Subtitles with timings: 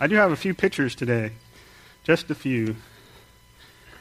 [0.00, 1.32] I do have a few pictures today,
[2.04, 2.76] just a few.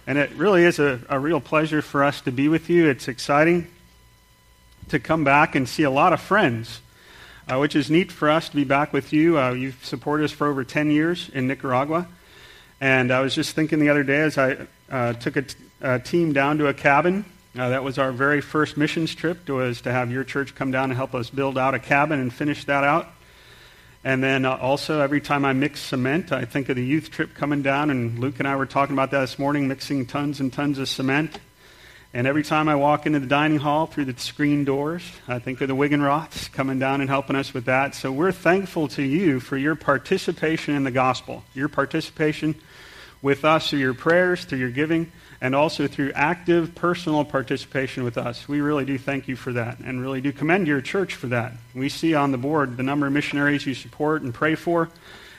[0.06, 2.88] And it really is a, a real pleasure for us to be with you.
[2.88, 3.68] It's exciting
[4.90, 6.82] to come back and see a lot of friends,
[7.50, 9.40] uh, which is neat for us to be back with you.
[9.40, 12.08] Uh, you've supported us for over 10 years in Nicaragua.
[12.80, 15.98] And I was just thinking the other day as I uh, took a, t- a
[15.98, 17.26] team down to a cabin.
[17.58, 20.92] Uh, that was our very first missions trip, was to have your church come down
[20.92, 23.10] and help us build out a cabin and finish that out.
[24.04, 27.34] And then uh, also, every time I mix cement, I think of the youth trip
[27.34, 30.54] coming down, and Luke and I were talking about that this morning, mixing tons and
[30.54, 31.40] tons of cement.
[32.14, 35.60] And every time I walk into the dining hall through the screen doors, I think
[35.62, 37.96] of the Wiggenroths coming down and helping us with that.
[37.96, 42.56] So we're thankful to you for your participation in the gospel, your participation
[43.22, 48.18] with us through your prayers, through your giving, and also through active personal participation with
[48.18, 48.48] us.
[48.48, 51.54] We really do thank you for that and really do commend your church for that.
[51.76, 54.90] We see on the board the number of missionaries you support and pray for,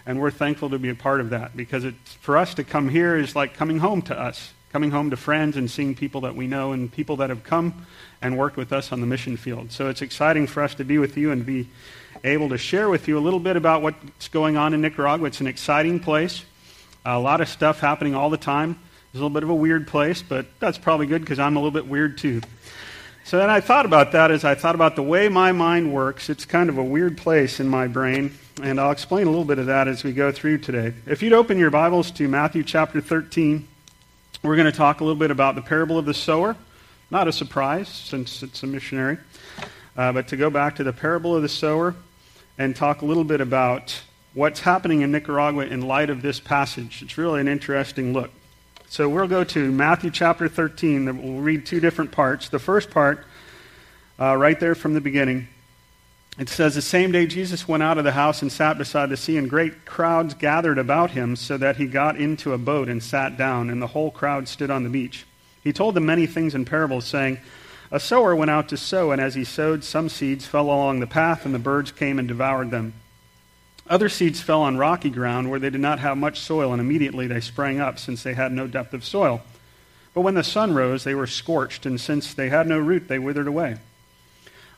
[0.06, 2.88] and we're thankful to be a part of that because it's, for us to come
[2.88, 6.36] here is like coming home to us, coming home to friends and seeing people that
[6.36, 7.86] we know and people that have come
[8.22, 9.72] and worked with us on the mission field.
[9.72, 11.68] So it's exciting for us to be with you and be
[12.24, 15.26] able to share with you a little bit about what's going on in Nicaragua.
[15.26, 16.44] It's an exciting place,
[17.16, 18.78] a lot of stuff happening all the time.
[19.10, 21.58] It's a little bit of a weird place, but that's probably good because I'm a
[21.58, 22.42] little bit weird too.
[23.24, 26.28] So then I thought about that as I thought about the way my mind works.
[26.28, 29.58] It's kind of a weird place in my brain, and I'll explain a little bit
[29.58, 30.94] of that as we go through today.
[31.06, 33.66] If you'd open your Bibles to Matthew chapter 13,
[34.42, 36.56] we're going to talk a little bit about the parable of the sower.
[37.10, 39.16] Not a surprise since it's a missionary,
[39.96, 41.94] uh, but to go back to the parable of the sower
[42.58, 43.98] and talk a little bit about
[44.38, 47.02] what's happening in Nicaragua in light of this passage.
[47.02, 48.30] It's really an interesting look.
[48.88, 51.06] So we'll go to Matthew chapter 13.
[51.20, 52.48] We'll read two different parts.
[52.48, 53.26] The first part,
[54.16, 55.48] uh, right there from the beginning,
[56.38, 59.16] it says, The same day Jesus went out of the house and sat beside the
[59.16, 63.02] sea, and great crowds gathered about him, so that he got into a boat and
[63.02, 65.26] sat down, and the whole crowd stood on the beach.
[65.64, 67.38] He told them many things in parables, saying,
[67.90, 71.08] A sower went out to sow, and as he sowed, some seeds fell along the
[71.08, 72.94] path, and the birds came and devoured them.
[73.88, 77.26] Other seeds fell on rocky ground where they did not have much soil, and immediately
[77.26, 79.40] they sprang up, since they had no depth of soil.
[80.14, 83.18] But when the sun rose, they were scorched, and since they had no root, they
[83.18, 83.76] withered away.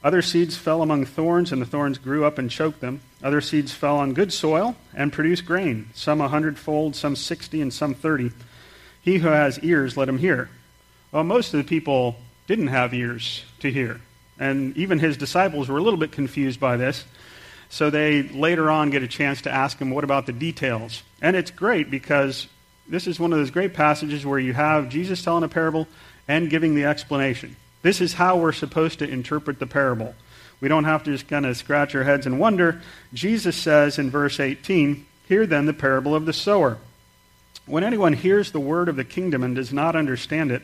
[0.03, 3.01] Other seeds fell among thorns, and the thorns grew up and choked them.
[3.23, 7.73] Other seeds fell on good soil and produced grain, some a hundredfold, some sixty, and
[7.73, 8.31] some thirty.
[9.03, 10.49] He who has ears, let him hear.
[11.13, 12.17] Well, most of the people
[12.47, 14.01] didn't have ears to hear.
[14.39, 17.05] And even his disciples were a little bit confused by this.
[17.71, 21.03] So they later on get a chance to ask him, what about the details?
[21.23, 22.49] And it's great because
[22.89, 25.87] this is one of those great passages where you have Jesus telling a parable
[26.27, 27.57] and giving the explanation.
[27.83, 30.17] This is how we're supposed to interpret the parable.
[30.61, 32.83] We don't have to just kind of scratch our heads and wonder.
[33.15, 36.79] Jesus says in verse 18, Hear then the parable of the sower.
[37.67, 40.63] When anyone hears the word of the kingdom and does not understand it,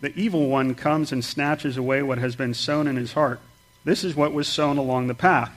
[0.00, 3.40] the evil one comes and snatches away what has been sown in his heart.
[3.84, 5.56] This is what was sown along the path.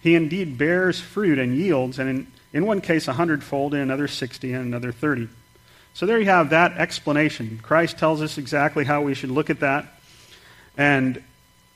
[0.00, 4.08] he indeed bears fruit and yields, and in, in one case a hundredfold, in another
[4.08, 5.28] sixty, and another thirty.
[5.94, 7.58] So there you have that explanation.
[7.62, 9.86] Christ tells us exactly how we should look at that.
[10.76, 11.22] And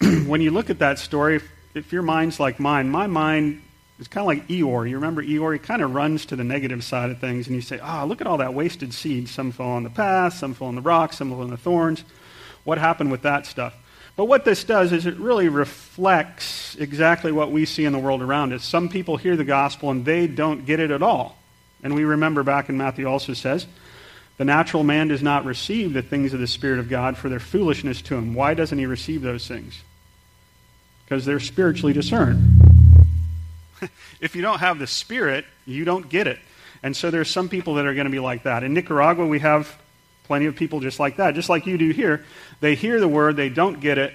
[0.26, 3.62] when you look at that story, if, if your mind's like mine, my mind
[3.98, 4.88] is kind of like Eeyore.
[4.88, 5.54] You remember Eeyore?
[5.54, 8.06] He kind of runs to the negative side of things, and you say, ah, oh,
[8.06, 9.28] look at all that wasted seed.
[9.28, 12.04] Some fell on the path, some fell on the rocks, some fell on the thorns.
[12.64, 13.74] What happened with that stuff?
[14.20, 18.20] But what this does is it really reflects exactly what we see in the world
[18.20, 18.62] around us.
[18.62, 21.38] Some people hear the gospel and they don't get it at all.
[21.82, 23.66] And we remember back in Matthew also says,
[24.36, 27.40] the natural man does not receive the things of the Spirit of God for their
[27.40, 28.34] foolishness to him.
[28.34, 29.80] Why doesn't he receive those things?
[31.06, 32.60] Because they're spiritually discerned.
[34.20, 36.40] if you don't have the Spirit, you don't get it.
[36.82, 38.64] And so there's some people that are going to be like that.
[38.64, 39.74] In Nicaragua, we have
[40.30, 42.24] Plenty of people just like that, just like you do here.
[42.60, 44.14] They hear the word, they don't get it,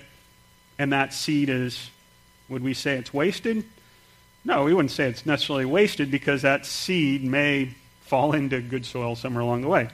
[0.80, 1.90] and that seed is,
[2.48, 3.66] would we say it's wasted?
[4.46, 9.18] No, we wouldn't say it's necessarily wasted because that seed may fall into good soil
[9.18, 9.90] somewhere along the way.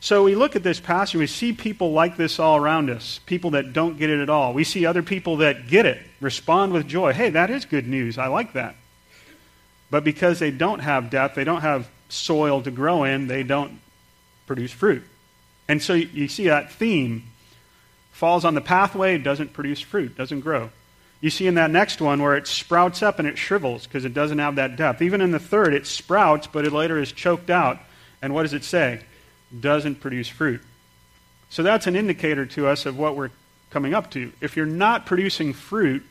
[0.00, 3.52] So we look at this passage, we see people like this all around us, people
[3.52, 4.52] that don't get it at all.
[4.52, 7.14] We see other people that get it, respond with joy.
[7.14, 8.18] Hey, that is good news.
[8.18, 8.76] I like that.
[9.90, 13.80] But because they don't have depth, they don't have soil to grow in, they don't
[14.46, 15.04] produce fruit.
[15.68, 17.24] And so you see that theme
[18.12, 20.70] falls on the pathway, doesn't produce fruit, doesn't grow.
[21.20, 24.12] You see in that next one where it sprouts up and it shrivels because it
[24.12, 25.00] doesn't have that depth.
[25.00, 27.78] Even in the third, it sprouts, but it later is choked out.
[28.20, 29.00] And what does it say?
[29.58, 30.60] Doesn't produce fruit.
[31.48, 33.30] So that's an indicator to us of what we're
[33.70, 34.32] coming up to.
[34.40, 36.04] If you're not producing fruit,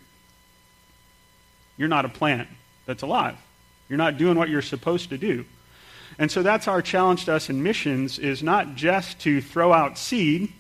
[1.77, 2.47] you're not a plant
[2.85, 3.37] that's alive.
[3.89, 5.45] You're not doing what you're supposed to do.
[6.17, 9.97] And so that's our challenge to us in missions is not just to throw out
[9.97, 10.53] seed,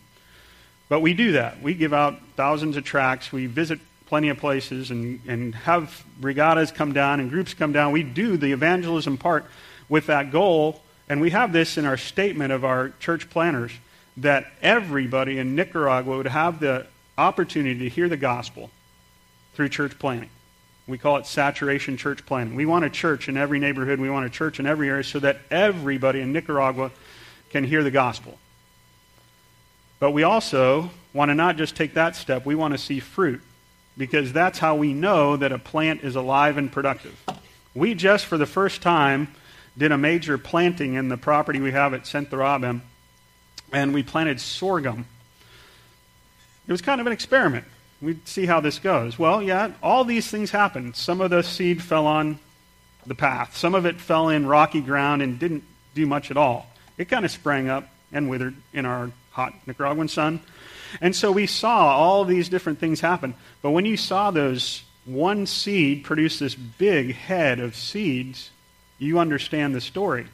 [0.89, 1.61] but we do that.
[1.61, 3.31] We give out thousands of tracts.
[3.31, 7.91] We visit plenty of places and, and have regattas come down and groups come down.
[7.91, 9.45] We do the evangelism part
[9.89, 10.81] with that goal.
[11.09, 13.71] And we have this in our statement of our church planners
[14.17, 16.85] that everybody in Nicaragua would have the
[17.17, 18.69] opportunity to hear the gospel
[19.53, 20.29] through church planting.
[20.87, 22.55] We call it saturation church planting.
[22.55, 23.99] We want a church in every neighborhood.
[23.99, 26.91] We want a church in every area so that everybody in Nicaragua
[27.49, 28.37] can hear the gospel.
[29.99, 33.41] But we also want to not just take that step, we want to see fruit
[33.97, 37.17] because that's how we know that a plant is alive and productive.
[37.75, 39.29] We just, for the first time,
[39.77, 42.81] did a major planting in the property we have at Centrabem,
[43.71, 45.05] and we planted sorghum.
[46.67, 47.65] It was kind of an experiment.
[48.03, 49.17] We'd see how this goes.
[49.17, 50.97] Well, yeah, all these things happened.
[50.97, 52.37] Some of the seed fell on
[53.05, 55.63] the path, some of it fell in rocky ground and didn't
[55.95, 56.67] do much at all.
[56.97, 60.41] It kind of sprang up and withered in our hot Nicaraguan sun.
[61.01, 63.35] And so we saw all these different things happen.
[63.61, 68.51] But when you saw those one seed produce this big head of seeds,
[68.99, 70.27] you understand the story.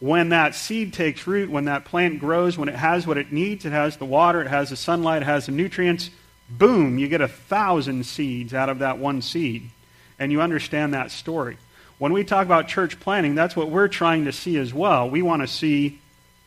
[0.00, 3.64] When that seed takes root, when that plant grows, when it has what it needs,
[3.64, 6.10] it has the water, it has the sunlight, it has the nutrients,
[6.50, 9.70] boom, you get a thousand seeds out of that one seed.
[10.18, 11.58] And you understand that story.
[11.98, 15.08] When we talk about church planting, that's what we're trying to see as well.
[15.08, 16.00] We want to see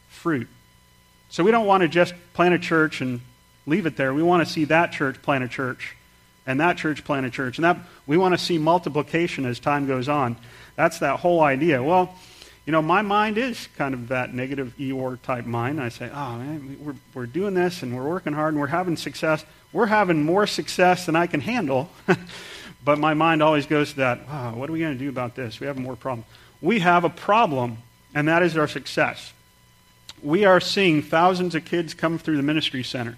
[0.09, 0.47] fruit.
[1.29, 3.21] So we don't want to just plant a church and
[3.65, 4.13] leave it there.
[4.13, 5.95] We want to see that church plant a church
[6.45, 7.57] and that church plant a church.
[7.57, 7.77] And that
[8.07, 10.35] we want to see multiplication as time goes on.
[10.75, 11.81] That's that whole idea.
[11.81, 12.15] Well,
[12.65, 15.81] you know, my mind is kind of that negative Eeyore type mind.
[15.81, 18.97] I say, oh, man, we're, we're doing this and we're working hard and we're having
[18.97, 19.43] success.
[19.73, 21.89] We're having more success than I can handle.
[22.85, 25.59] but my mind always goes to that, what are we going to do about this?
[25.59, 26.27] We have more problems.
[26.61, 27.77] We have a problem,
[28.13, 29.33] and that is our success
[30.23, 33.17] we are seeing thousands of kids come through the ministry center.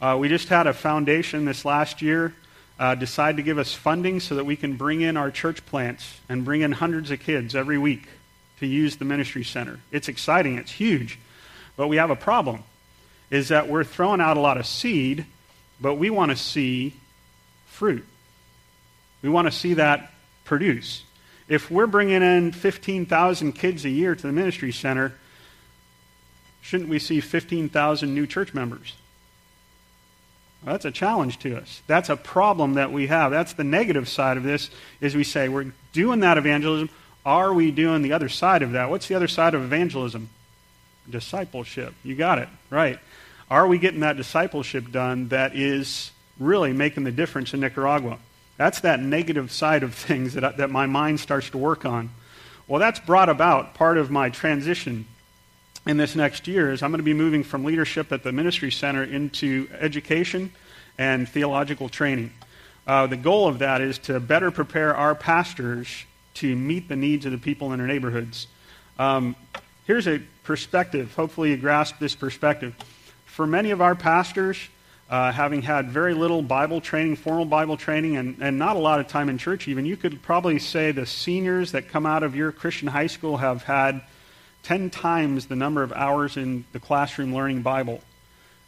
[0.00, 2.34] Uh, we just had a foundation this last year
[2.78, 6.20] uh, decide to give us funding so that we can bring in our church plants
[6.28, 8.06] and bring in hundreds of kids every week
[8.60, 9.80] to use the ministry center.
[9.90, 11.18] It's exciting, it's huge.
[11.76, 12.64] But we have a problem
[13.30, 15.26] is that we're throwing out a lot of seed,
[15.80, 16.94] but we want to see
[17.66, 18.04] fruit.
[19.22, 20.12] We want to see that
[20.44, 21.02] produce.
[21.46, 25.14] If we're bringing in 15,000 kids a year to the ministry center,
[26.60, 28.94] shouldn't we see 15,000 new church members?
[30.62, 31.82] Well, that's a challenge to us.
[31.86, 33.30] That's a problem that we have.
[33.30, 34.70] That's the negative side of this
[35.00, 36.90] is we say we're doing that evangelism.
[37.24, 38.90] Are we doing the other side of that?
[38.90, 40.30] What's the other side of evangelism?
[41.08, 41.94] Discipleship.
[42.02, 42.48] You got it.
[42.70, 42.98] Right.
[43.50, 48.18] Are we getting that discipleship done that is really making the difference in Nicaragua?
[48.56, 52.10] That's that negative side of things that, that my mind starts to work on.
[52.66, 55.06] Well, that's brought about part of my transition
[55.86, 58.70] in this next year is I'm going to be moving from leadership at the ministry
[58.70, 60.52] center into education
[60.98, 62.32] and theological training.
[62.86, 66.04] Uh, the goal of that is to better prepare our pastors
[66.38, 68.46] to meet the needs of the people in their neighborhoods.
[68.98, 69.36] Um,
[69.86, 71.14] here's a perspective.
[71.14, 72.74] Hopefully, you grasp this perspective.
[73.26, 74.58] For many of our pastors,
[75.10, 79.00] uh, having had very little Bible training, formal Bible training, and, and not a lot
[79.00, 82.36] of time in church, even, you could probably say the seniors that come out of
[82.36, 84.02] your Christian high school have had
[84.64, 88.00] 10 times the number of hours in the classroom learning Bible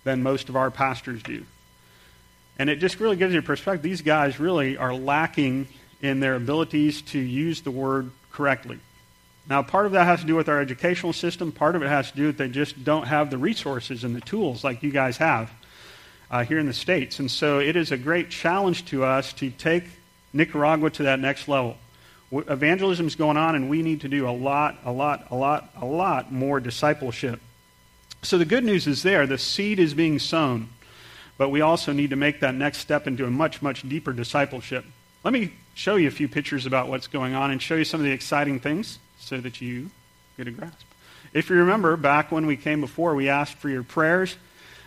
[0.05, 1.45] than most of our pastors do.
[2.59, 3.83] And it just really gives you a perspective.
[3.83, 5.69] These guys really are lacking
[6.01, 8.79] in their abilities to use the word correctly.
[9.49, 11.51] Now, part of that has to do with our educational system.
[11.51, 14.21] Part of it has to do with they just don't have the resources and the
[14.21, 15.51] tools like you guys have
[16.31, 17.19] uh, here in the States.
[17.19, 19.85] And so it is a great challenge to us to take
[20.33, 21.77] Nicaragua to that next level
[22.33, 25.71] evangelism is going on, and we need to do a lot, a lot, a lot,
[25.77, 27.41] a lot more discipleship.
[28.23, 29.27] So the good news is there.
[29.27, 30.69] The seed is being sown,
[31.39, 34.85] but we also need to make that next step into a much, much deeper discipleship.
[35.25, 38.01] Let me show you a few pictures about what's going on and show you some
[38.01, 39.91] of the exciting things so that you
[40.37, 40.87] get a grasp.
[41.33, 44.37] If you remember, back when we came before, we asked for your prayers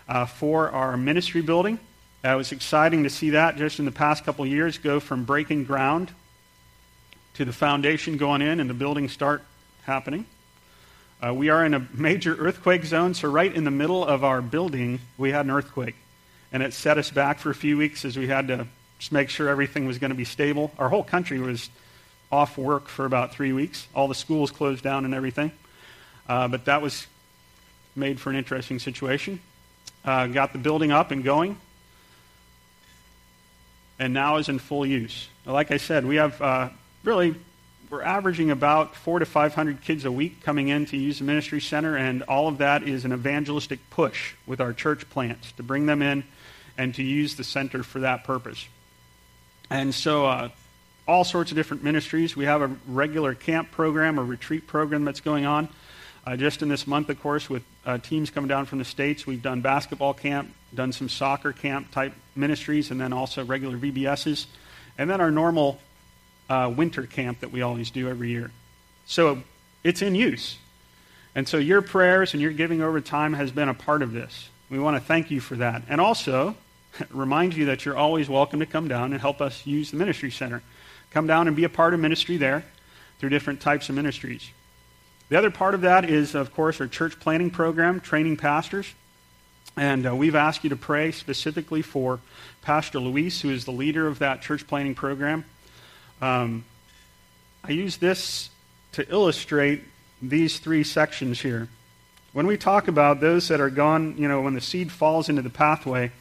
[0.07, 1.79] uh, for our ministry building.
[2.23, 5.65] It was exciting to see that just in the past couple years go from breaking
[5.65, 6.11] ground
[7.35, 9.43] to the foundation going in and the building start
[9.83, 10.25] happening.
[11.25, 14.41] Uh, we are in a major earthquake zone, so right in the middle of our
[14.41, 15.95] building, we had an earthquake.
[16.51, 18.67] And it set us back for a few weeks as we had to
[19.03, 20.71] just make sure everything was going to be stable.
[20.77, 21.69] Our whole country was
[22.31, 23.85] off work for about three weeks.
[23.93, 25.51] All the schools closed down and everything.
[26.29, 27.05] Uh, but that was
[27.97, 29.41] made for an interesting situation.
[30.05, 31.57] Uh, got the building up and going,
[33.99, 35.27] and now is in full use.
[35.45, 36.69] Like I said, we have uh,
[37.03, 37.35] really
[37.89, 41.25] we're averaging about four to five hundred kids a week coming in to use the
[41.25, 45.63] ministry center, and all of that is an evangelistic push with our church plants to
[45.63, 46.23] bring them in
[46.77, 48.65] and to use the center for that purpose.
[49.73, 50.49] And so, uh,
[51.07, 52.35] all sorts of different ministries.
[52.35, 55.67] We have a regular camp program, a retreat program that's going on.
[56.27, 59.25] Uh, just in this month, of course, with uh, teams coming down from the States,
[59.25, 64.45] we've done basketball camp, done some soccer camp type ministries, and then also regular VBSs.
[64.99, 65.79] And then our normal
[66.51, 68.51] uh, winter camp that we always do every year.
[69.07, 69.41] So
[69.83, 70.59] it's in use.
[71.33, 74.49] And so your prayers and your giving over time has been a part of this.
[74.69, 75.81] We want to thank you for that.
[75.89, 76.55] And also,
[77.09, 80.31] remind you that you're always welcome to come down and help us use the ministry
[80.31, 80.61] center.
[81.11, 82.65] Come down and be a part of ministry there
[83.19, 84.49] through different types of ministries.
[85.29, 88.93] The other part of that is, of course, our church planting program, training pastors.
[89.75, 92.19] And uh, we've asked you to pray specifically for
[92.61, 95.45] Pastor Luis, who is the leader of that church planting program.
[96.21, 96.65] Um,
[97.63, 98.49] I use this
[98.91, 99.83] to illustrate
[100.21, 101.69] these three sections here.
[102.33, 105.41] When we talk about those that are gone, you know, when the seed falls into
[105.41, 106.11] the pathway,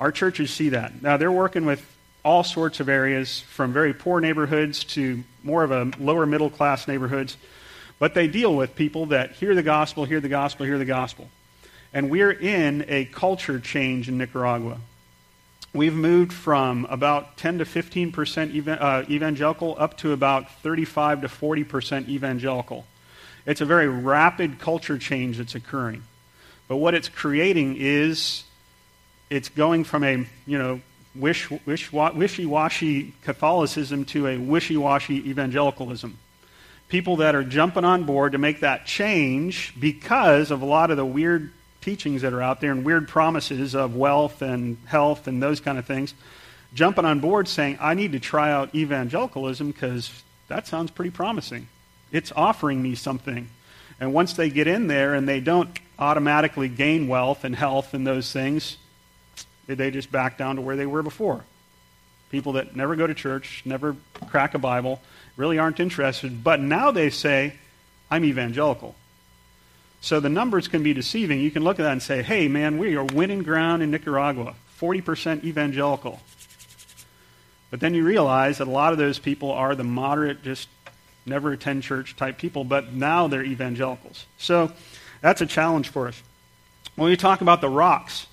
[0.00, 1.02] our churches see that.
[1.02, 1.84] Now, they're working with
[2.24, 6.86] all sorts of areas, from very poor neighborhoods to more of a lower middle class
[6.86, 7.36] neighborhoods.
[7.98, 11.28] But they deal with people that hear the gospel, hear the gospel, hear the gospel.
[11.92, 14.78] And we're in a culture change in Nicaragua.
[15.72, 21.28] We've moved from about 10 to 15 percent uh, evangelical up to about 35 to
[21.28, 22.86] 40 percent evangelical.
[23.46, 26.02] It's a very rapid culture change that's occurring.
[26.68, 28.44] But what it's creating is
[29.30, 30.80] it's going from a, you know,
[31.14, 36.18] wish, wish, wishy-washy Catholicism to a wishy-washy evangelicalism.
[36.88, 40.96] People that are jumping on board to make that change because of a lot of
[40.96, 45.42] the weird teachings that are out there and weird promises of wealth and health and
[45.42, 46.14] those kind of things,
[46.74, 51.68] jumping on board saying, I need to try out evangelicalism because that sounds pretty promising.
[52.10, 53.48] It's offering me something.
[54.00, 58.06] And once they get in there and they don't automatically gain wealth and health and
[58.06, 58.76] those things,
[59.74, 61.44] they just back down to where they were before.
[62.30, 63.96] People that never go to church, never
[64.28, 65.00] crack a Bible,
[65.36, 66.42] really aren't interested.
[66.44, 67.54] But now they say,
[68.10, 68.94] I'm evangelical.
[70.00, 71.40] So the numbers can be deceiving.
[71.40, 74.54] You can look at that and say, hey, man, we are winning ground in Nicaragua,
[74.80, 76.20] 40% evangelical.
[77.70, 80.68] But then you realize that a lot of those people are the moderate, just
[81.26, 84.26] never attend church type people, but now they're evangelicals.
[84.38, 84.72] So
[85.20, 86.22] that's a challenge for us.
[86.94, 88.26] When we talk about the rocks,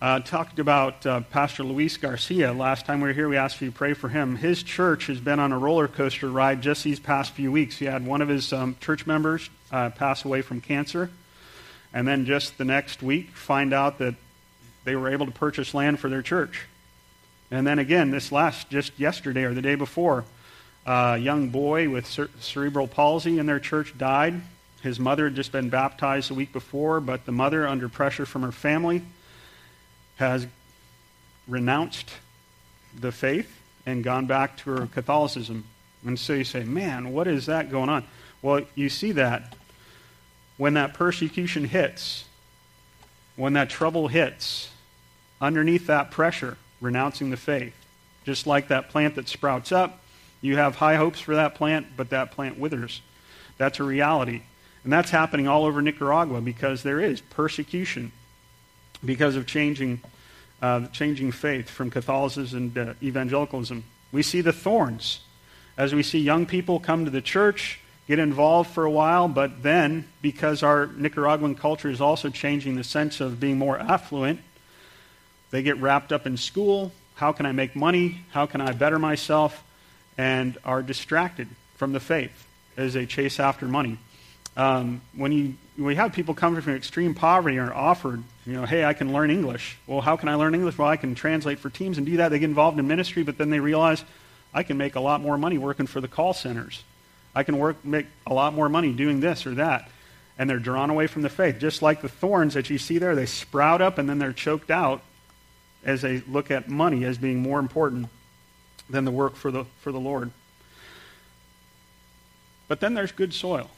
[0.00, 2.52] uh, talked about uh, Pastor Luis Garcia.
[2.52, 4.36] Last time we were here, we asked you to pray for him.
[4.36, 7.78] His church has been on a roller coaster ride just these past few weeks.
[7.78, 11.10] He had one of his um, church members uh, pass away from cancer,
[11.94, 14.14] and then just the next week, find out that
[14.84, 16.66] they were able to purchase land for their church.
[17.50, 20.24] And then again, this last, just yesterday or the day before,
[20.84, 24.42] a young boy with cer- cerebral palsy in their church died.
[24.82, 28.42] His mother had just been baptized a week before, but the mother, under pressure from
[28.42, 29.02] her family,
[30.16, 30.46] has
[31.46, 32.10] renounced
[32.98, 35.64] the faith and gone back to her Catholicism.
[36.04, 38.04] And so you say, man, what is that going on?
[38.42, 39.54] Well, you see that
[40.56, 42.24] when that persecution hits,
[43.36, 44.70] when that trouble hits,
[45.40, 47.74] underneath that pressure, renouncing the faith,
[48.24, 50.00] just like that plant that sprouts up,
[50.40, 53.02] you have high hopes for that plant, but that plant withers.
[53.58, 54.42] That's a reality.
[54.84, 58.12] And that's happening all over Nicaragua because there is persecution
[59.04, 60.00] because of changing,
[60.62, 63.84] uh, changing faith from Catholicism to evangelicalism.
[64.12, 65.20] We see the thorns
[65.76, 69.62] as we see young people come to the church, get involved for a while, but
[69.62, 74.40] then, because our Nicaraguan culture is also changing the sense of being more affluent,
[75.50, 76.92] they get wrapped up in school.
[77.16, 78.22] How can I make money?
[78.30, 79.62] How can I better myself?
[80.18, 83.98] And are distracted from the faith as they chase after money.
[84.56, 88.64] Um, when you we have people coming from extreme poverty and are offered, you know,
[88.64, 89.76] hey, I can learn English.
[89.86, 90.78] Well, how can I learn English?
[90.78, 92.30] Well, I can translate for teams and do that.
[92.30, 94.02] They get involved in ministry, but then they realize
[94.54, 96.82] I can make a lot more money working for the call centers.
[97.34, 99.90] I can work make a lot more money doing this or that.
[100.38, 101.58] And they're drawn away from the faith.
[101.58, 104.70] Just like the thorns that you see there, they sprout up and then they're choked
[104.70, 105.02] out
[105.84, 108.08] as they look at money as being more important
[108.88, 110.30] than the work for the, for the Lord.
[112.68, 113.70] But then there's good soil.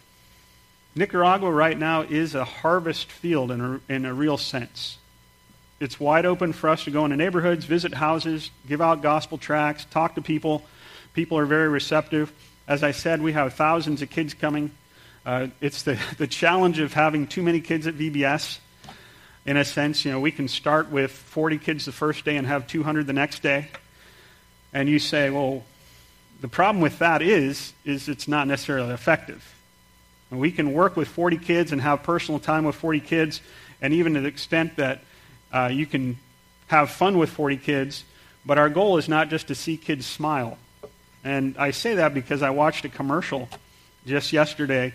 [0.99, 4.99] Nicaragua right now is a harvest field in a, in a real sense.
[5.79, 9.85] It's wide open for us to go into neighborhoods, visit houses, give out gospel tracts,
[9.85, 10.65] talk to people.
[11.15, 12.33] People are very receptive.
[12.67, 14.73] As I said, we have thousands of kids coming.
[15.25, 18.59] Uh, it's the, the challenge of having too many kids at VBS.
[19.47, 22.47] In a sense, you know, we can start with 40 kids the first day and
[22.47, 23.69] have 200 the next day.
[24.73, 25.63] And you say, well,
[26.41, 29.55] the problem with that is, is it's not necessarily effective.
[30.31, 33.41] And we can work with 40 kids and have personal time with 40 kids,
[33.81, 35.01] and even to the extent that
[35.53, 36.19] uh, you can
[36.67, 38.05] have fun with 40 kids,
[38.45, 40.59] but our goal is not just to see kids smile.
[41.25, 43.49] And I say that because I watched a commercial
[44.07, 44.95] just yesterday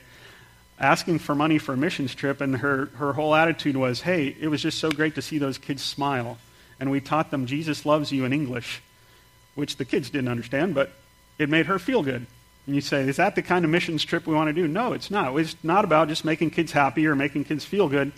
[0.79, 4.47] asking for money for a missions trip, and her, her whole attitude was, hey, it
[4.47, 6.37] was just so great to see those kids smile.
[6.79, 8.81] And we taught them Jesus loves you in English,
[9.55, 10.91] which the kids didn't understand, but
[11.37, 12.25] it made her feel good.
[12.65, 14.67] And you say, is that the kind of missions trip we want to do?
[14.67, 15.35] No, it's not.
[15.37, 18.11] It's not about just making kids happy or making kids feel good.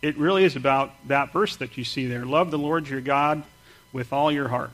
[0.00, 2.24] It really is about that verse that you see there.
[2.24, 3.42] Love the Lord your God
[3.92, 4.70] with all your heart.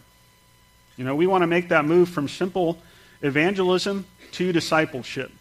[0.96, 2.78] You know, we want to make that move from simple
[3.22, 5.32] evangelism to discipleship.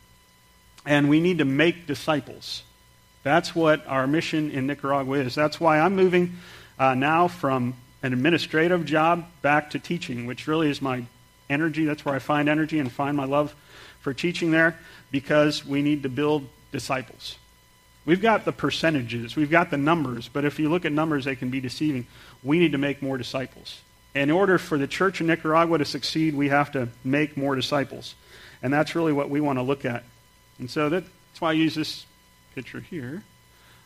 [0.86, 2.64] And we need to make disciples.
[3.24, 5.36] That's what our mission in Nicaragua is.
[5.36, 6.38] That's why I'm moving
[6.78, 11.06] uh, now from an administrative job back to teaching, which really is my
[11.50, 11.86] energy.
[11.86, 13.56] That's where I find energy and find my love
[14.06, 14.78] for teaching there
[15.10, 17.40] because we need to build disciples.
[18.06, 21.36] We've got the percentages, we've got the numbers, but if you look at numbers, they
[21.36, 22.06] can be deceiving.
[22.44, 23.82] We need to make more disciples.
[24.14, 28.14] In order for the church in Nicaragua to succeed, we have to make more disciples.
[28.62, 30.04] And that's really what we want to look at.
[30.60, 31.08] And so that's
[31.40, 32.06] why I use this
[32.54, 33.24] picture here.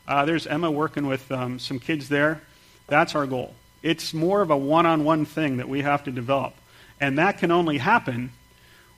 [0.06, 2.42] Uh, there's Emma working with um, some kids there.
[2.88, 3.56] That's our goal.
[3.84, 6.56] It's more of a one on one thing that we have to develop.
[7.00, 8.32] And that can only happen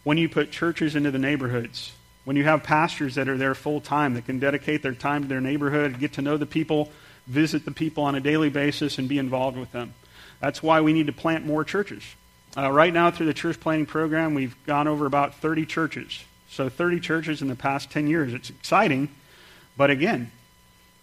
[0.03, 1.91] when you put churches into the neighborhoods,
[2.23, 5.27] when you have pastors that are there full time, that can dedicate their time to
[5.27, 6.91] their neighborhood, get to know the people,
[7.27, 9.93] visit the people on a daily basis, and be involved with them.
[10.39, 12.03] That's why we need to plant more churches.
[12.57, 16.23] Uh, right now, through the church planting program, we've gone over about 30 churches.
[16.49, 18.33] So, 30 churches in the past 10 years.
[18.33, 19.09] It's exciting,
[19.77, 20.31] but again,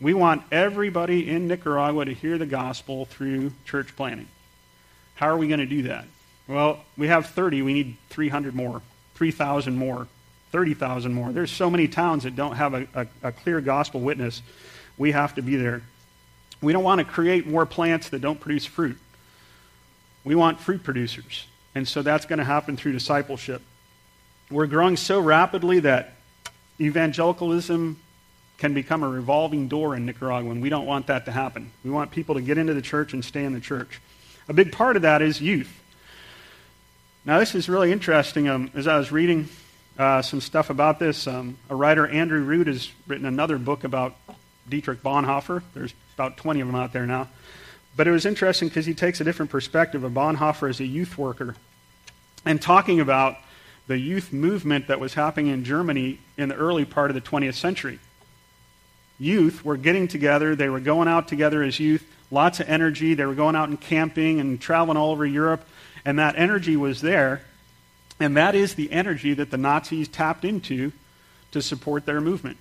[0.01, 4.29] we want everybody in Nicaragua to hear the gospel through church planting.
[5.15, 6.05] How are we going to do that?
[6.47, 7.63] Well, we have 30.
[7.63, 8.83] We need 300 more,
[9.19, 10.07] 3,000 more,
[10.53, 11.33] 30,000 more.
[11.33, 14.43] There's so many towns that don't have a, a, a, clear gospel witness.
[14.97, 15.83] We have to be there.
[16.63, 18.97] We don't want to create more plants that don't produce fruit.
[20.23, 21.47] We want fruit producers.
[21.75, 23.61] And so that's going to happen through discipleship.
[24.53, 26.15] We're growing so rapidly that
[26.81, 27.99] evangelicalism
[28.59, 31.73] can become a revolving door in Nicaragua, and we don't want that to happen.
[31.85, 34.01] We want people to get into the church and stay in the church.
[34.49, 35.77] A big part of that is youth.
[37.25, 38.49] Now, this is really interesting.
[38.49, 39.49] Um, as I was reading
[39.99, 44.17] uh, some stuff about this, um, a writer, Andrew Root, has written another book about
[44.69, 45.63] Dietrich Bonhoeffer.
[45.75, 47.29] There's about 20 of them out there now.
[47.97, 51.19] But it was interesting because he takes a different perspective of Bonhoeffer as a youth
[51.19, 51.57] worker
[52.45, 53.37] and talking about
[53.89, 57.55] the youth movement that was happening in Germany in the early part of the 20th
[57.55, 57.99] century.
[59.19, 63.27] Youth were getting together, they were going out together as youth, lots of energy, they
[63.27, 65.67] were going out and camping and traveling all over Europe
[66.09, 67.43] and that energy was there.
[68.19, 70.91] And that is the energy that the Nazis tapped into
[71.51, 72.57] to support their movement.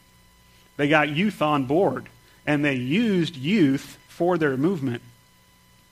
[0.75, 2.09] They got youth on board,
[2.45, 5.01] and they used youth for their movement.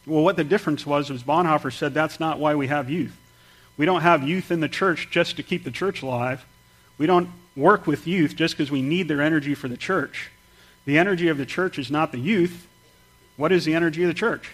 [0.05, 3.15] Well, what the difference was was Bonhoeffer said that's not why we have youth.
[3.77, 6.45] We don't have youth in the church just to keep the church alive.
[6.97, 10.29] We don't work with youth just because we need their energy for the church.
[10.83, 12.67] The energy of the church is not the youth.
[13.37, 14.51] What is the energy of the church?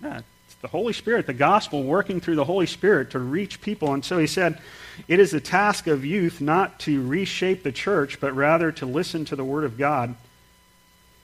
[0.00, 0.20] Yeah,
[0.62, 3.94] the Holy Spirit, the gospel working through the Holy Spirit to reach people.
[3.94, 4.60] And so he said,
[5.08, 9.24] it is the task of youth not to reshape the church, but rather to listen
[9.26, 10.14] to the Word of God.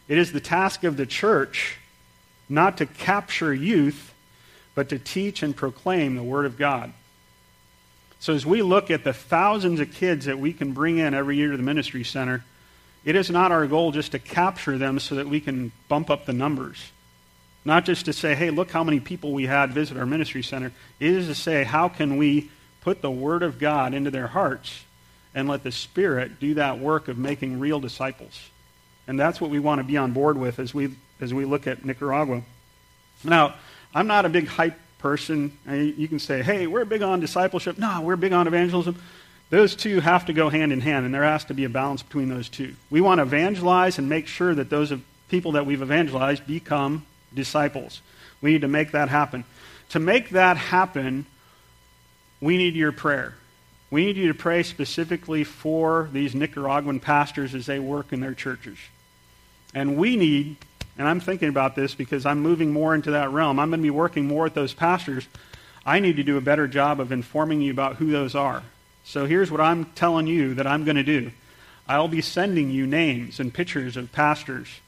[0.09, 1.77] It is the task of the church
[2.49, 4.14] not to capture youth,
[4.75, 6.92] but to teach and proclaim the Word of God.
[8.18, 11.37] So as we look at the thousands of kids that we can bring in every
[11.37, 12.44] year to the ministry center,
[13.05, 16.25] it is not our goal just to capture them so that we can bump up
[16.25, 16.90] the numbers.
[17.66, 20.70] Not just to say, hey, look how many people we had visit our ministry center.
[21.00, 22.48] It is to say, how can we
[22.81, 24.85] put the Word of God into their hearts
[25.35, 28.50] and let the Spirit do that work of making real disciples?
[29.09, 31.66] And that's what we want to be on board with as we, as we look
[31.66, 32.42] at Nicaragua.
[33.24, 33.57] Now,
[33.92, 35.59] I'm not a big hype person.
[35.68, 37.79] You can say, hey, we're big on discipleship.
[37.79, 38.96] No, we're big on evangelism.
[39.50, 42.05] Those two have to go hand in hand, and there has to be a balance
[42.05, 42.76] between those two.
[42.90, 44.92] We want to evangelize and make sure that those
[45.29, 47.05] people that we've evangelized become
[47.37, 48.01] disciples.
[48.40, 49.44] We need to make that happen.
[49.90, 51.27] To make that happen,
[52.40, 53.35] we need your prayer.
[53.90, 58.35] We need you to pray specifically for these Nicaraguan pastors as they work in their
[58.35, 58.79] churches.
[59.75, 60.57] And we need,
[60.99, 63.83] and I'm thinking about this because I'm moving more into that realm, I'm going to
[63.83, 65.29] be working more with those pastors.
[65.85, 68.62] I need to do a better job of informing you about who those are.
[69.05, 71.31] So here's what I'm telling you that I'm going to do
[71.88, 74.81] I'll be sending you names and pictures of pastors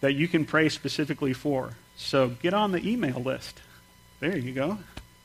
[0.00, 1.74] that you can pray specifically for.
[1.96, 3.60] So get on the email list.
[4.20, 4.78] There you go.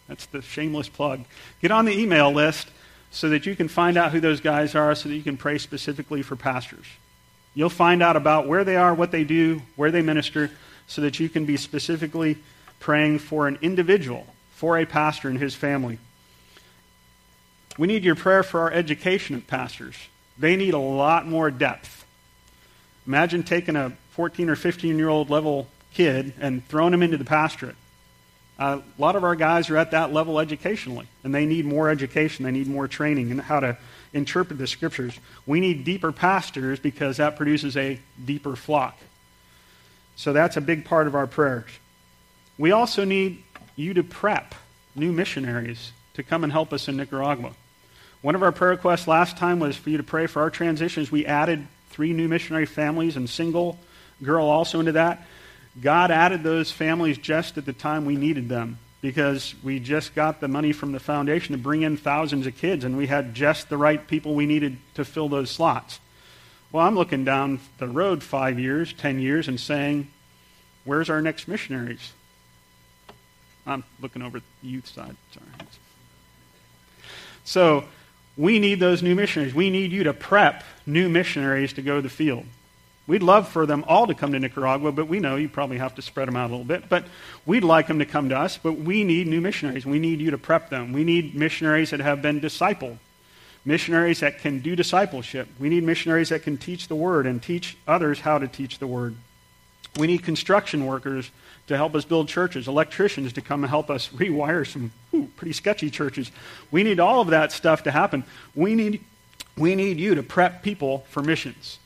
[0.07, 1.25] That's the shameless plug.
[1.61, 2.67] Get on the email list
[3.11, 5.57] so that you can find out who those guys are so that you can pray
[5.57, 6.85] specifically for pastors.
[7.53, 10.51] You'll find out about where they are, what they do, where they minister,
[10.87, 12.37] so that you can be specifically
[12.79, 15.97] praying for an individual, for a pastor and his family.
[17.77, 19.95] We need your prayer for our education of pastors.
[20.37, 22.05] They need a lot more depth.
[23.07, 27.25] Imagine taking a 14 or 15 year old level kid and throwing him into the
[27.25, 27.75] pastorate.
[28.57, 31.89] Uh, a lot of our guys are at that level educationally, and they need more
[31.89, 32.45] education.
[32.45, 33.77] They need more training in how to
[34.13, 35.19] interpret the scriptures.
[35.45, 38.97] We need deeper pastors because that produces a deeper flock.
[40.15, 41.69] So that's a big part of our prayers.
[42.57, 43.43] We also need
[43.75, 44.55] you to prep
[44.95, 47.51] new missionaries to come and help us in Nicaragua.
[48.21, 51.11] One of our prayer requests last time was for you to pray for our transitions.
[51.11, 53.77] We added three new missionary families and single
[54.23, 55.25] girl also into that.
[55.81, 60.39] God added those families just at the time we needed them because we just got
[60.39, 63.69] the money from the foundation to bring in thousands of kids, and we had just
[63.69, 65.99] the right people we needed to fill those slots.
[66.71, 70.07] Well, I'm looking down the road five years, ten years, and saying,
[70.85, 72.13] where's our next missionaries?
[73.67, 75.15] I'm looking over the youth side.
[75.33, 75.67] Sorry.
[77.43, 77.83] So
[78.37, 79.53] we need those new missionaries.
[79.53, 82.45] We need you to prep new missionaries to go to the field.
[83.07, 85.93] We'd love for them all to come to Nicaragua, but we know you probably have
[85.95, 86.89] to spread them out a little bit.
[86.89, 87.05] But
[87.45, 89.85] we'd like them to come to us, but we need new missionaries.
[89.85, 90.91] We need you to prep them.
[90.91, 92.97] We need missionaries that have been discipled,
[93.63, 95.47] missionaries that can do discipleship.
[95.59, 98.87] We need missionaries that can teach the word and teach others how to teach the
[98.87, 99.15] word.
[99.97, 101.29] We need construction workers
[101.67, 105.53] to help us build churches, electricians to come and help us rewire some ooh, pretty
[105.53, 106.31] sketchy churches.
[106.71, 108.23] We need all of that stuff to happen.
[108.55, 109.03] We need,
[109.55, 111.77] we need you to prep people for missions.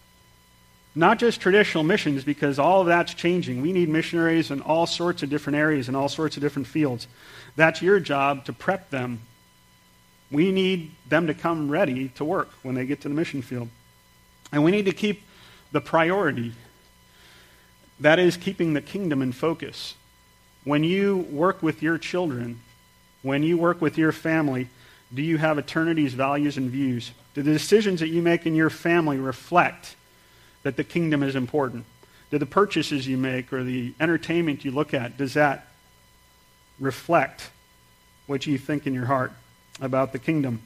[0.95, 3.61] Not just traditional missions, because all of that's changing.
[3.61, 7.07] We need missionaries in all sorts of different areas and all sorts of different fields.
[7.55, 9.21] That's your job to prep them.
[10.31, 13.69] We need them to come ready to work when they get to the mission field.
[14.51, 15.23] And we need to keep
[15.71, 16.53] the priority
[17.99, 19.95] that is, keeping the kingdom in focus.
[20.63, 22.61] When you work with your children,
[23.21, 24.69] when you work with your family,
[25.13, 27.11] do you have eternity's values and views?
[27.33, 29.95] Do the decisions that you make in your family reflect
[30.63, 31.85] that the kingdom is important?
[32.31, 35.67] Do the purchases you make or the entertainment you look at, does that
[36.79, 37.49] reflect
[38.27, 39.31] what you think in your heart
[39.81, 40.61] about the kingdom?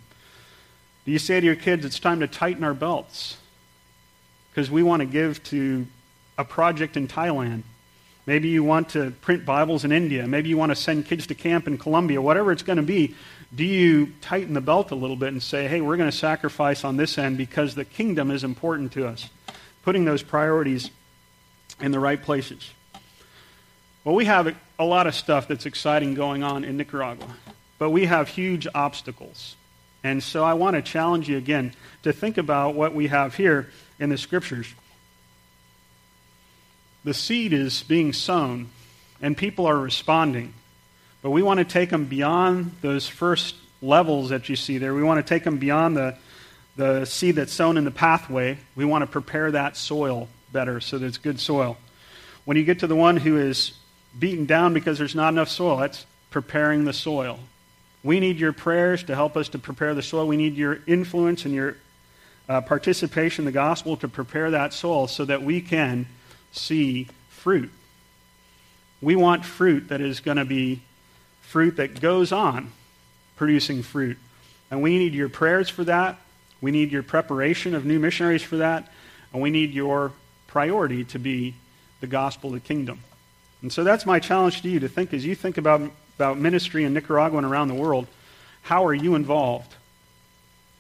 [1.06, 3.38] Do you say to your kids, it's time to tighten our belts?
[4.52, 5.88] Because we want to give to
[6.38, 7.64] a project in Thailand.
[8.26, 10.26] Maybe you want to print Bibles in India.
[10.26, 12.22] Maybe you want to send kids to camp in Colombia.
[12.22, 13.16] Whatever it's going to be,
[13.54, 16.84] do you tighten the belt a little bit and say, hey, we're going to sacrifice
[16.84, 19.30] on this end because the kingdom is important to us?
[19.84, 20.90] Putting those priorities
[21.80, 22.72] in the right places.
[24.04, 27.36] Well, we have a lot of stuff that's exciting going on in Nicaragua,
[27.78, 29.56] but we have huge obstacles.
[30.04, 33.70] And so I want to challenge you again to think about what we have here
[34.00, 34.74] in the scriptures.
[37.06, 38.70] The seed is being sown,
[39.22, 40.54] and people are responding.
[41.22, 44.94] But we want to take them beyond those first levels that you see there.
[44.94, 46.18] We want to take them beyond the,
[46.76, 50.98] the seed that's sown in the pathway, we want to prepare that soil better so
[50.98, 51.78] that it's good soil.
[52.46, 53.74] When you get to the one who is
[54.18, 57.40] beaten down because there's not enough soil, that's preparing the soil.
[58.04, 60.28] We need your prayers to help us to prepare the soil.
[60.28, 61.78] We need your influence and your
[62.50, 66.08] uh, participation in the gospel to prepare that soil so that we can
[66.52, 67.72] see fruit.
[69.02, 70.82] We want fruit that is going to be
[71.42, 72.72] fruit that goes on
[73.36, 74.18] producing fruit.
[74.70, 76.20] And we need your prayers for that.
[76.64, 78.90] We need your preparation of new missionaries for that,
[79.34, 80.14] and we need your
[80.48, 81.56] priority to be
[82.00, 83.02] the gospel of the kingdom.
[83.62, 85.82] And so that's my challenge to you to think as you think about,
[86.16, 88.08] about ministry in Nicaragua and around the world,
[88.62, 89.76] how are you involved?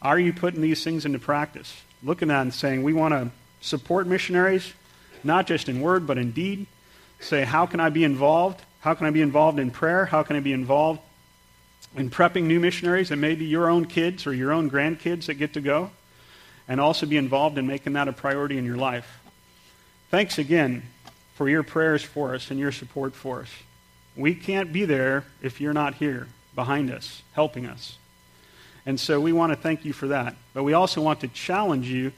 [0.01, 1.81] Are you putting these things into practice?
[2.01, 4.71] Looking at and saying, we want to support missionaries,
[5.21, 6.65] not just in word, but in deed.
[7.19, 8.61] Say, how can I be involved?
[8.79, 10.05] How can I be involved in prayer?
[10.05, 11.01] How can I be involved
[11.95, 15.53] in prepping new missionaries and maybe your own kids or your own grandkids that get
[15.53, 15.91] to go,
[16.67, 19.19] and also be involved in making that a priority in your life.
[20.09, 20.83] Thanks again
[21.35, 23.49] for your prayers for us and your support for us.
[24.15, 27.97] We can't be there if you're not here behind us, helping us.
[28.85, 30.35] And so we want to thank you for that.
[30.53, 32.11] But we also want to challenge you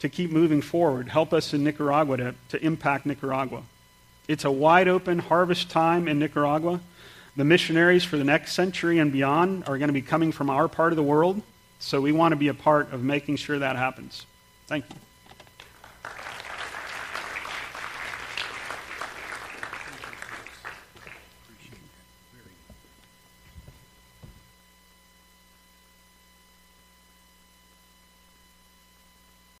[0.00, 1.08] to keep moving forward.
[1.08, 3.62] Help us in Nicaragua to, to impact Nicaragua.
[4.28, 6.80] It's a wide open harvest time in Nicaragua.
[7.36, 10.68] The missionaries for the next century and beyond are going to be coming from our
[10.68, 11.40] part of the world.
[11.78, 14.26] So we want to be a part of making sure that happens.
[14.66, 14.96] Thank you.